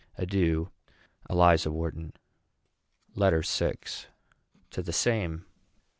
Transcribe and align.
Adieu. 0.17 0.71
ELIZA 1.29 1.69
WHARTON. 1.71 2.13
LETTER 3.13 3.43
VI. 3.43 3.73
TO 4.71 4.81
THE 4.81 4.91
SAME. 4.93 5.45